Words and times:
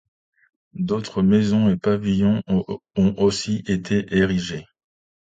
D'autres 0.73 1.21
maisons 1.21 1.69
et 1.69 1.77
pavillons 1.77 2.41
ont 2.47 3.15
aussi 3.19 3.61
été 3.67 4.07
érigés. 4.17 4.65